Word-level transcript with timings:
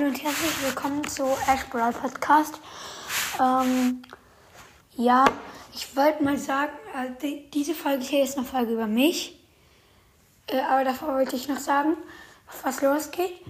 Hallo 0.00 0.12
und 0.12 0.22
herzlich 0.22 0.62
willkommen 0.62 1.06
zu 1.06 1.24
Ash 1.46 1.66
Brawl 1.68 1.92
Podcast. 1.92 2.58
Ähm, 3.38 4.00
ja, 4.96 5.26
ich 5.74 5.94
wollte 5.94 6.24
mal 6.24 6.38
sagen, 6.38 6.72
äh, 6.94 7.10
die, 7.20 7.50
diese 7.50 7.74
Folge 7.74 8.02
hier 8.02 8.24
ist 8.24 8.38
eine 8.38 8.46
Folge 8.46 8.72
über 8.72 8.86
mich. 8.86 9.38
Äh, 10.46 10.60
aber 10.60 10.84
davor 10.84 11.16
wollte 11.16 11.36
ich 11.36 11.48
noch 11.48 11.58
sagen, 11.58 11.98
was 12.62 12.80
losgeht. 12.80 13.44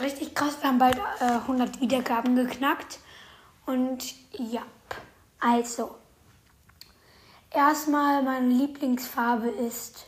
Richtig 0.00 0.34
krass, 0.34 0.56
wir 0.60 0.68
haben 0.68 0.78
bald 0.78 0.98
äh, 1.20 1.24
100 1.24 1.80
Wiedergaben 1.80 2.34
geknackt. 2.34 2.98
Und 3.64 4.14
ja, 4.32 4.62
also. 5.38 5.94
Erstmal, 7.50 8.24
meine 8.24 8.48
Lieblingsfarbe 8.48 9.48
ist 9.48 10.06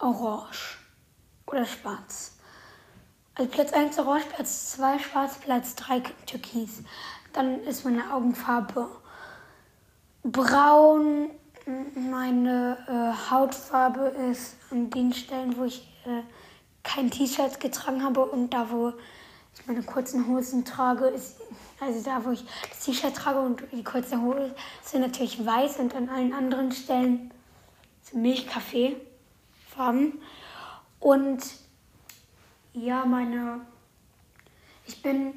orange 0.00 0.78
oder 1.46 1.64
schwarz. 1.64 2.35
Also 3.38 3.50
Platz 3.50 3.74
1 3.74 3.98
orange, 3.98 4.24
Platz 4.34 4.72
2 4.72 4.98
schwarz, 4.98 5.36
Platz 5.36 5.74
3 5.74 6.00
türkis. 6.24 6.82
Dann 7.34 7.62
ist 7.64 7.84
meine 7.84 8.14
Augenfarbe 8.14 8.88
braun. 10.22 11.28
Meine 11.94 12.78
äh, 12.88 13.30
Hautfarbe 13.30 14.06
ist 14.30 14.56
an 14.70 14.88
den 14.88 15.12
Stellen, 15.12 15.54
wo 15.58 15.64
ich 15.64 15.86
äh, 16.06 16.22
kein 16.82 17.10
T-Shirt 17.10 17.60
getragen 17.60 18.02
habe 18.02 18.24
und 18.24 18.54
da, 18.54 18.70
wo 18.70 18.94
ich 19.52 19.66
meine 19.66 19.82
kurzen 19.82 20.28
Hosen 20.28 20.64
trage, 20.64 21.08
ist 21.08 21.38
also 21.78 22.02
da, 22.02 22.24
wo 22.24 22.30
ich 22.30 22.42
das 22.70 22.84
T-Shirt 22.84 23.14
trage 23.14 23.40
und 23.40 23.62
die 23.70 23.84
kurzen 23.84 24.22
Hosen 24.22 24.54
sind 24.82 25.02
natürlich 25.02 25.44
weiß 25.44 25.78
und 25.80 25.94
an 25.94 26.08
allen 26.08 26.32
anderen 26.32 26.72
Stellen 26.72 27.30
so 28.02 28.16
Milchkaffeefarben. 28.16 30.22
Und 31.00 31.65
ja, 32.76 33.04
meine. 33.04 33.62
Ich 34.86 35.02
bin 35.02 35.34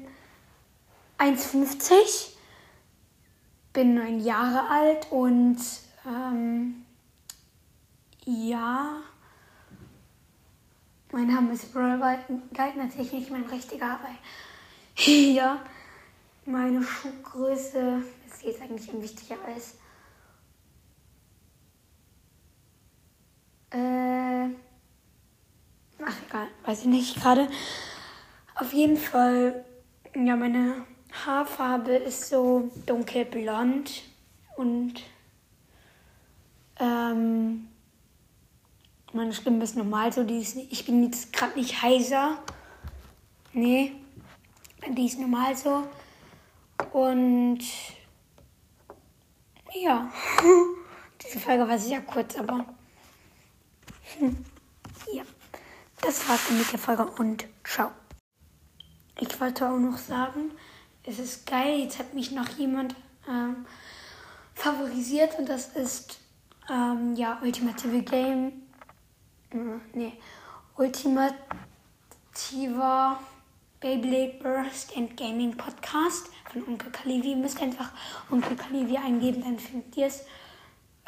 1,50, 1.18 2.34
bin 3.72 3.94
neun 3.94 4.20
Jahre 4.20 4.68
alt 4.68 5.10
und 5.10 5.58
ähm, 6.06 6.84
ja, 8.24 9.00
mein 11.10 11.26
Name 11.26 11.52
ist 11.52 11.72
Brawl 11.72 11.98
Guide, 11.98 12.78
natürlich 12.78 13.12
nicht 13.12 13.30
mein 13.30 13.44
richtiger, 13.44 13.98
aber 13.98 14.10
ja, 15.06 15.64
meine 16.44 16.82
Schuhgröße 16.82 18.02
ist 18.26 18.42
jetzt 18.44 18.62
eigentlich 18.62 18.92
ein 18.92 19.02
wichtiger 19.02 19.36
als. 19.44 19.78
Äh, 23.70 24.50
Egal, 26.30 26.46
weiß 26.64 26.82
ich 26.82 26.86
nicht 26.86 27.20
gerade. 27.20 27.48
Auf 28.54 28.72
jeden 28.72 28.96
Fall, 28.96 29.64
ja, 30.14 30.36
meine 30.36 30.86
Haarfarbe 31.26 31.90
ist 31.90 32.28
so 32.28 32.70
dunkelblond 32.86 34.02
und 34.56 35.02
ähm, 36.78 37.66
meine 39.12 39.32
Stimme 39.32 39.64
ist 39.64 39.76
normal 39.76 40.12
so. 40.12 40.22
Die 40.22 40.38
ist, 40.38 40.56
ich 40.56 40.86
bin 40.86 41.02
jetzt 41.02 41.32
gerade 41.32 41.58
nicht 41.58 41.82
heiser. 41.82 42.38
Nee, 43.52 43.92
die 44.88 45.06
ist 45.06 45.18
normal 45.18 45.56
so. 45.56 45.82
Und 46.92 47.58
ja, 49.74 50.12
diese 51.24 51.40
Folge 51.40 51.66
war 51.66 51.78
sehr 51.78 52.02
kurz, 52.02 52.36
aber 52.36 52.66
hm. 54.20 54.44
Das 56.02 56.28
war's 56.28 56.46
dann 56.48 56.58
mit 56.58 56.72
der 56.72 56.78
Folge 56.78 57.06
und 57.18 57.46
ciao. 57.64 57.90
Ich 59.18 59.38
wollte 59.40 59.68
auch 59.68 59.76
noch 59.76 59.98
sagen, 59.98 60.52
es 61.04 61.18
ist 61.18 61.46
geil, 61.46 61.80
jetzt 61.80 61.98
hat 61.98 62.14
mich 62.14 62.30
noch 62.30 62.48
jemand 62.50 62.94
ähm, 63.28 63.66
favorisiert 64.54 65.38
und 65.38 65.46
das 65.48 65.68
ist 65.76 66.20
ähm, 66.70 67.14
ja 67.16 67.38
Ultimative 67.42 68.02
Game. 68.02 68.52
Äh, 69.50 69.78
nee, 69.92 70.14
Ultimativer 70.76 71.36
Beyblade 73.80 74.38
Burst 74.42 74.96
and 74.96 75.16
Gaming 75.16 75.56
Podcast 75.56 76.30
von 76.52 76.66
Onkel 76.66 76.90
Kalivi. 76.92 77.30
Ihr 77.30 77.36
müsst 77.36 77.60
einfach 77.60 77.92
Onkel 78.30 78.56
Kalivi 78.56 78.96
eingeben, 78.96 79.42
dann 79.42 79.58
findet 79.58 79.96
ihr 79.96 80.06
es. 80.06 80.24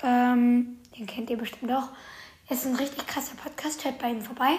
Ähm, 0.02 0.78
den 0.98 1.06
kennt 1.06 1.30
ihr 1.30 1.38
bestimmt 1.38 1.72
auch. 1.72 1.88
Es 2.52 2.58
ist 2.58 2.66
ein 2.66 2.76
richtig 2.76 3.06
krasser 3.06 3.34
Podcast, 3.34 3.82
hört 3.82 3.98
bei 3.98 4.10
ihm 4.10 4.20
vorbei. 4.20 4.58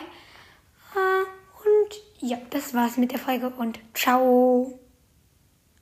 Ah, 0.95 1.25
und 1.63 2.27
ja, 2.27 2.39
das 2.49 2.73
war's 2.73 2.97
mit 2.97 3.11
der 3.11 3.19
Folge 3.19 3.51
und 3.51 3.79
ciao. 3.93 4.79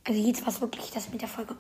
Also 0.06 0.20
jetzt 0.20 0.46
war's 0.46 0.60
wirklich 0.60 0.92
das 0.92 1.10
mit 1.10 1.22
der 1.22 1.30
Folge. 1.30 1.56